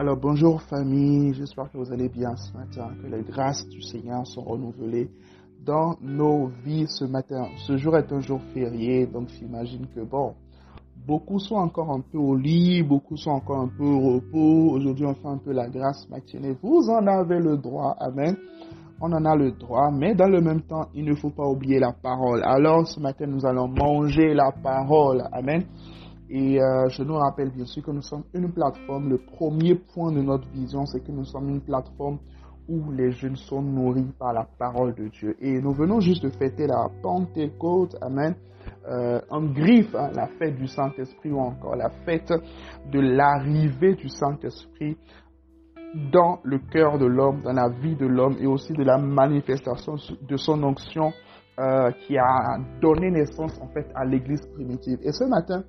[0.00, 4.24] Alors bonjour famille, j'espère que vous allez bien ce matin, que les grâces du Seigneur
[4.28, 5.10] sont renouvelées
[5.66, 7.48] dans nos vies ce matin.
[7.66, 10.34] Ce jour est un jour férié, donc j'imagine que bon,
[11.04, 14.70] beaucoup sont encore un peu au lit, beaucoup sont encore un peu au repos.
[14.70, 16.56] Aujourd'hui on fait un peu la grâce matinée.
[16.62, 18.36] Vous en avez le droit, amen.
[19.00, 21.80] On en a le droit, mais dans le même temps, il ne faut pas oublier
[21.80, 22.44] la parole.
[22.44, 25.64] Alors ce matin, nous allons manger la parole, amen.
[26.30, 29.08] Et euh, je nous rappelle bien sûr que nous sommes une plateforme.
[29.08, 32.18] Le premier point de notre vision, c'est que nous sommes une plateforme
[32.68, 35.36] où les jeunes sont nourris par la parole de Dieu.
[35.40, 38.34] Et nous venons juste de fêter la Pentecôte, Amen,
[38.86, 42.32] euh, en griffe, hein, la fête du Saint-Esprit ou encore la fête
[42.92, 44.98] de l'arrivée du Saint-Esprit
[46.12, 49.94] dans le cœur de l'homme, dans la vie de l'homme et aussi de la manifestation
[50.20, 51.12] de son onction
[51.58, 54.98] euh, qui a donné naissance en fait à l'Église primitive.
[55.02, 55.64] Et ce matin,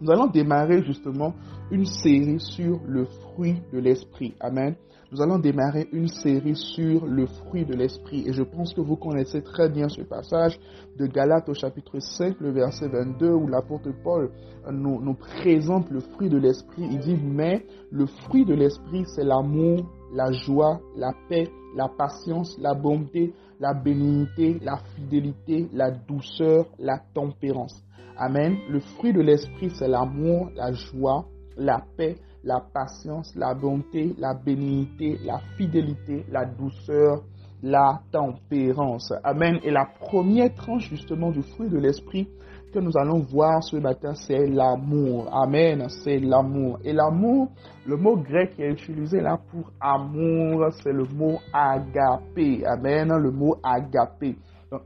[0.00, 1.34] nous allons démarrer justement
[1.70, 4.34] une série sur le fruit de l'esprit.
[4.40, 4.74] Amen.
[5.12, 8.24] Nous allons démarrer une série sur le fruit de l'esprit.
[8.26, 10.58] Et je pense que vous connaissez très bien ce passage
[10.98, 14.32] de Galates au chapitre 5, le verset 22, où l'apôtre Paul
[14.72, 16.88] nous, nous présente le fruit de l'esprit.
[16.90, 22.58] Il dit, mais le fruit de l'esprit, c'est l'amour, la joie, la paix, la patience,
[22.58, 27.83] la bonté, la bénignité, la fidélité, la douceur, la tempérance.
[28.16, 28.58] Amen.
[28.68, 31.26] Le fruit de l'esprit, c'est l'amour, la joie,
[31.56, 37.22] la paix, la patience, la bonté, la bénignité, la fidélité, la douceur,
[37.62, 39.12] la tempérance.
[39.24, 39.58] Amen.
[39.64, 42.28] Et la première tranche justement du fruit de l'esprit
[42.72, 45.28] que nous allons voir ce matin, c'est l'amour.
[45.32, 45.86] Amen.
[45.88, 46.78] C'est l'amour.
[46.84, 47.48] Et l'amour,
[47.86, 52.64] le mot grec qui est utilisé là pour amour, c'est le mot agapé.
[52.66, 53.12] Amen.
[53.16, 54.36] Le mot agapé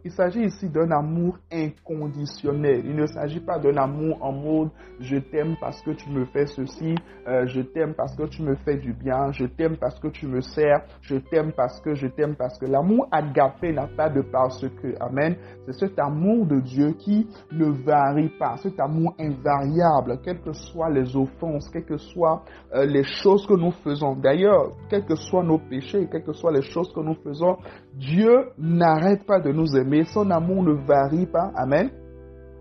[0.05, 2.83] il s'agit ici d'un amour inconditionnel.
[2.85, 6.47] Il ne s'agit pas d'un amour en mode je t'aime parce que tu me fais
[6.47, 6.95] ceci,
[7.27, 10.27] euh, je t'aime parce que tu me fais du bien, je t'aime parce que tu
[10.27, 14.23] me sers, je t'aime parce que je t'aime parce que l'amour agapé n'a pas de
[14.23, 14.95] parce que.
[15.01, 15.37] Amen.
[15.67, 20.91] C'est cet amour de Dieu qui ne varie pas, cet amour invariable, quelles que soient
[20.91, 22.43] les offenses, quelles que soient
[22.75, 24.17] euh, les choses que nous faisons.
[24.17, 27.57] D'ailleurs, quels que soient nos péchés, quelles que soient les choses que nous faisons,
[27.95, 30.05] Dieu n'arrête pas de nous aimer.
[30.05, 31.53] Son amour ne varie pas.
[31.57, 31.91] Amen.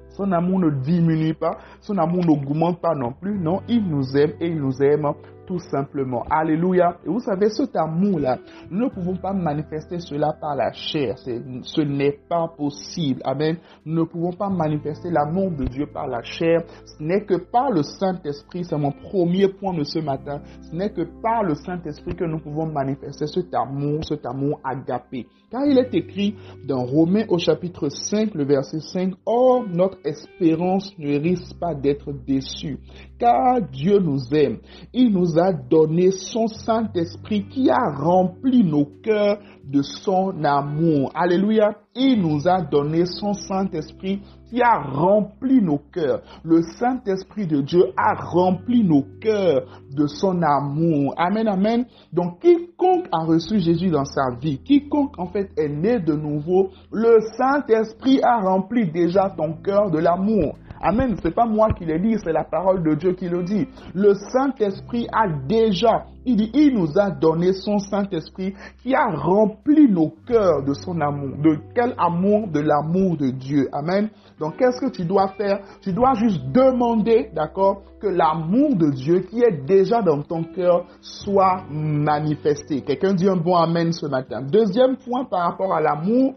[0.09, 1.57] Son amour ne diminue pas.
[1.81, 3.38] Son amour n'augmente pas non plus.
[3.38, 5.05] Non, il nous aime et il nous aime
[5.47, 6.24] tout simplement.
[6.30, 6.97] Alléluia.
[7.06, 8.38] Et vous savez, cet amour-là,
[8.69, 11.18] nous ne pouvons pas manifester cela par la chair.
[11.18, 13.22] Ce n'est pas possible.
[13.24, 13.57] Amen.
[13.86, 16.63] Nous ne pouvons pas manifester l'amour de Dieu par la chair.
[16.86, 18.66] Ce n'est que par le Saint-Esprit.
[18.66, 20.41] C'est mon premier point de ce matin.
[20.62, 25.28] Ce n'est que par le Saint-Esprit que nous pouvons manifester cet amour, cet amour agapé.
[25.50, 26.36] Car il est écrit
[26.68, 32.12] dans Romains au chapitre 5, le verset 5, Or, notre espérance ne risque pas d'être
[32.12, 32.80] déçue,
[33.18, 34.57] car Dieu nous aime.
[34.94, 41.12] Il nous a donné son Saint-Esprit qui a rempli nos cœurs de son amour.
[41.14, 41.75] Alléluia.
[41.96, 46.22] Il nous a donné son Saint-Esprit qui a rempli nos cœurs.
[46.44, 51.14] Le Saint-Esprit de Dieu a rempli nos cœurs de son amour.
[51.18, 51.86] Amen, amen.
[52.14, 56.69] Donc, quiconque a reçu Jésus dans sa vie, quiconque en fait est né de nouveau,
[56.92, 60.56] le Saint-Esprit a rempli déjà ton cœur de l'amour.
[60.81, 61.15] Amen.
[61.21, 63.67] C'est pas moi qui le dis, c'est la parole de Dieu qui le dit.
[63.93, 69.89] Le Saint-Esprit a déjà, il dit, il nous a donné son Saint-Esprit qui a rempli
[69.89, 71.38] nos cœurs de son amour.
[71.41, 72.47] De quel amour?
[72.47, 73.69] De l'amour de Dieu.
[73.71, 74.09] Amen.
[74.39, 75.59] Donc, qu'est-ce que tu dois faire?
[75.81, 80.85] Tu dois juste demander, d'accord, que l'amour de Dieu qui est déjà dans ton cœur
[81.01, 82.81] soit manifesté.
[82.81, 84.41] Quelqu'un dit un bon Amen ce matin.
[84.41, 86.35] Deuxième point par rapport à l'amour,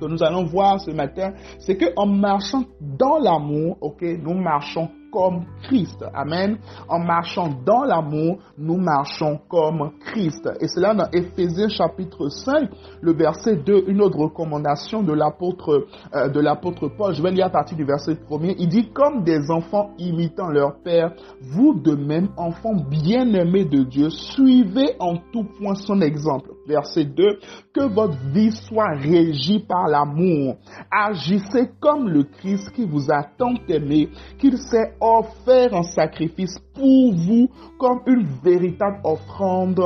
[0.00, 5.44] que nous allons voir ce matin, c'est qu'en marchant dans l'amour, ok, nous marchons comme
[5.62, 6.04] Christ.
[6.14, 6.58] Amen.
[6.88, 10.48] En marchant dans l'amour, nous marchons comme Christ.
[10.60, 15.86] Et c'est là dans Éphésiens chapitre 5, le verset 2, une autre recommandation de l'apôtre
[16.14, 17.14] euh, de l'apôtre Paul.
[17.14, 20.80] Je vais lire à partir du verset 1 Il dit comme des enfants imitant leur
[20.82, 26.50] père, vous de même enfants bien-aimés de Dieu, suivez en tout point son exemple.
[26.70, 27.38] Verset 2
[27.74, 30.56] que votre vie soit régie par l'amour.
[30.90, 34.08] Agissez comme le Christ qui vous a tant aimé,
[34.38, 39.80] qu'il s'est offert un sacrifice pour vous comme une véritable offrande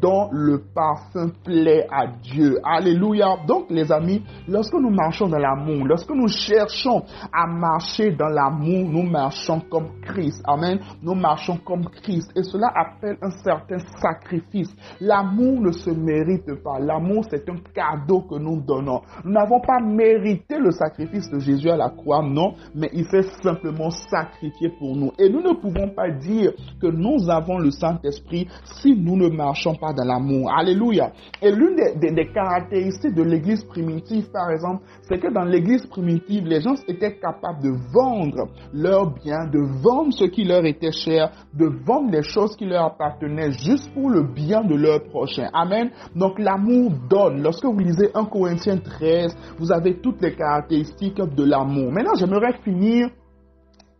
[0.00, 2.58] dont le parfum plaît à Dieu.
[2.64, 3.36] Alléluia.
[3.46, 7.02] Donc les amis, lorsque nous marchons dans l'amour, lorsque nous cherchons
[7.32, 10.42] à marcher dans l'amour, nous marchons comme Christ.
[10.44, 10.80] Amen.
[11.02, 12.30] Nous marchons comme Christ.
[12.36, 14.70] Et cela appelle un certain sacrifice.
[15.00, 16.78] L'amour ne se mérite pas.
[16.78, 19.00] L'amour, c'est un cadeau que nous donnons.
[19.24, 23.28] Nous n'avons pas mérité le sacrifice de Jésus à la croix, non, mais il s'est
[23.42, 25.12] simplement sacrifié pour nous.
[25.18, 28.48] Et nous ne pouvons pas dire que nous avons le Saint-Esprit
[28.80, 30.50] si nous ne marchons pas dans l'amour.
[30.56, 31.12] Alléluia.
[31.42, 36.46] Et l'une des, des caractéristiques de l'église primitive, par exemple, c'est que dans l'église primitive,
[36.46, 41.30] les gens étaient capables de vendre leurs biens, de vendre ce qui leur était cher,
[41.54, 45.48] de vendre les choses qui leur appartenaient juste pour le bien de leur prochain.
[45.52, 45.90] Amen.
[46.14, 47.42] Donc l'amour donne.
[47.42, 51.92] Lorsque vous lisez 1 Corinthiens 13, vous avez toutes les caractéristiques de l'amour.
[51.92, 53.08] Maintenant, j'aimerais finir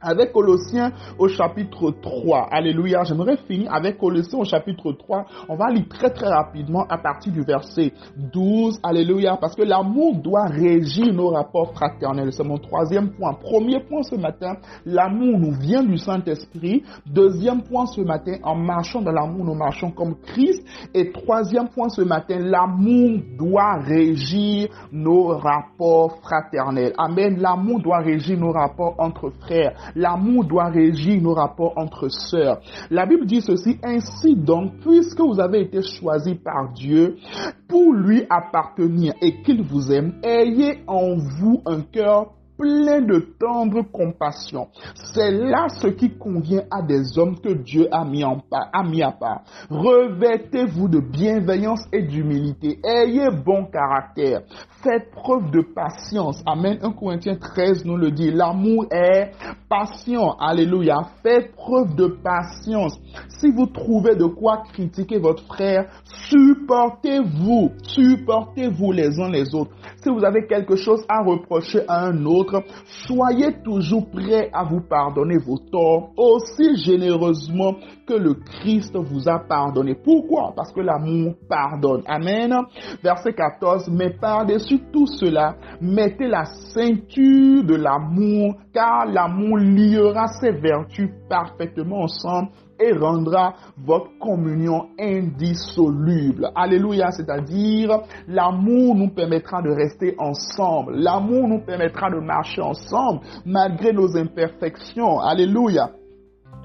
[0.00, 2.48] avec Colossiens au chapitre 3.
[2.50, 3.04] Alléluia.
[3.04, 5.26] J'aimerais finir avec Colossiens au chapitre 3.
[5.48, 8.80] On va lire très très rapidement à partir du verset 12.
[8.82, 9.36] Alléluia.
[9.40, 12.32] Parce que l'amour doit régir nos rapports fraternels.
[12.32, 13.34] C'est mon troisième point.
[13.34, 14.56] Premier point ce matin,
[14.86, 16.82] l'amour nous vient du Saint-Esprit.
[17.06, 20.64] Deuxième point ce matin, en marchant dans l'amour, nous marchons comme Christ.
[20.94, 26.94] Et troisième point ce matin, l'amour doit régir nos rapports fraternels.
[26.96, 27.38] Amen.
[27.38, 29.74] L'amour doit régir nos rapports entre frères.
[29.94, 32.60] L'amour doit régir nos rapports entre sœurs.
[32.90, 37.16] La Bible dit ceci, ainsi donc, puisque vous avez été choisis par Dieu
[37.68, 43.82] pour lui appartenir et qu'il vous aime, ayez en vous un cœur plein de tendre
[43.90, 44.68] compassion.
[45.14, 49.42] C'est là ce qui convient à des hommes que Dieu a mis, à part.
[49.70, 52.78] Revêtez-vous de bienveillance et d'humilité.
[52.84, 54.42] Ayez bon caractère.
[54.82, 56.42] Faites preuve de patience.
[56.46, 56.78] Amen.
[56.82, 58.30] 1 Corinthiens 13 nous le dit.
[58.30, 59.32] L'amour est
[59.68, 60.36] patient.
[60.38, 60.98] Alléluia.
[61.22, 62.98] Faites preuve de patience.
[63.28, 65.86] Si vous trouvez de quoi critiquer votre frère,
[66.28, 67.70] supportez-vous.
[67.82, 69.72] Supportez-vous les uns les autres.
[70.02, 72.49] Si vous avez quelque chose à reprocher à un autre,
[73.06, 77.76] soyez toujours prêt à vous pardonner vos torts aussi généreusement
[78.06, 79.94] que le Christ vous a pardonné.
[79.94, 80.52] Pourquoi?
[80.54, 82.02] Parce que l'amour pardonne.
[82.06, 82.54] Amen.
[83.02, 83.88] Verset 14.
[83.90, 92.02] Mais par-dessus tout cela, mettez la ceinture de l'amour, car l'amour liera ses vertus parfaitement
[92.02, 92.50] ensemble
[92.80, 96.50] et rendra votre communion indissoluble.
[96.54, 100.96] Alléluia, c'est-à-dire l'amour nous permettra de rester ensemble.
[100.96, 105.20] L'amour nous permettra de marcher ensemble malgré nos imperfections.
[105.20, 105.90] Alléluia.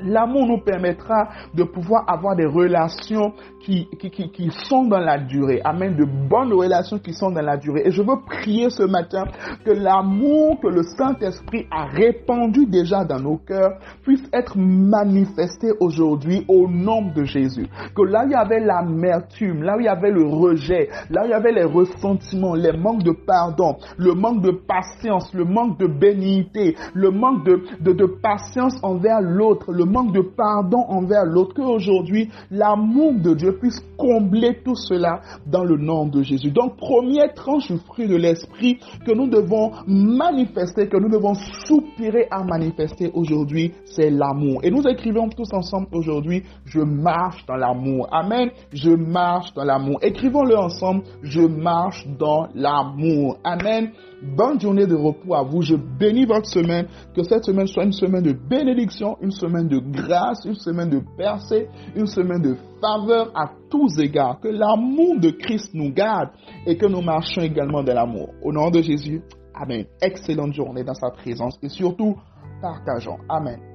[0.02, 5.62] L'amour nous permettra de pouvoir avoir des relations qui, qui, qui, sont dans la durée.
[5.64, 5.96] Amen.
[5.96, 7.84] De bonnes relations qui sont dans la durée.
[7.86, 9.24] Et je veux prier ce matin
[9.64, 16.46] que l'amour que le Saint-Esprit a répandu déjà dans nos cœurs puisse être manifesté aujourd'hui
[16.48, 17.68] au nom de Jésus.
[17.96, 21.24] Que là où il y avait l'amertume, là où il y avait le rejet, là
[21.24, 25.46] où il y avait les ressentiments, les manques de pardon, le manque de patience, le
[25.46, 30.86] manque de bénignité, le manque de, de, de patience envers l'autre, le manque de pardon
[30.88, 36.52] envers l'autre, qu'aujourd'hui l'amour de Dieu puisse combler tout cela dans le nom de Jésus.
[36.52, 41.34] Donc, première tranche du fruit de l'esprit que nous devons manifester, que nous devons
[41.66, 44.62] soupirer à manifester aujourd'hui, c'est l'amour.
[44.64, 48.08] Et nous écrivons tous ensemble aujourd'hui, je marche dans l'amour.
[48.12, 48.50] Amen.
[48.72, 50.00] Je marche dans l'amour.
[50.02, 53.38] Écrivons-le ensemble, je marche dans l'amour.
[53.44, 53.92] Amen.
[54.36, 55.62] Bonne journée de repos à vous.
[55.62, 56.88] Je bénis votre semaine.
[57.16, 61.02] Que cette semaine soit une semaine de bénédiction, une semaine de grâce, une semaine de
[61.18, 64.40] percée, une semaine de faveur à tous égards.
[64.40, 66.30] Que l'amour de Christ nous garde
[66.66, 68.30] et que nous marchions également de l'amour.
[68.44, 69.22] Au nom de Jésus,
[69.58, 69.86] Amen.
[70.02, 72.18] Excellente journée dans sa présence et surtout,
[72.62, 73.20] partageons.
[73.30, 73.75] Amen.